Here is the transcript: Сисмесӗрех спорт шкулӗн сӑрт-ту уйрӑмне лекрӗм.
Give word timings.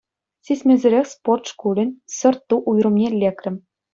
Сисмесӗрех 0.45 1.05
спорт 1.13 1.43
шкулӗн 1.51 1.89
сӑрт-ту 2.17 2.55
уйрӑмне 2.69 3.07
лекрӗм. 3.21 3.55